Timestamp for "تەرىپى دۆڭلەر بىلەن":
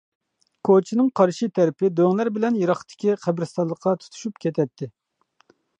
1.59-2.59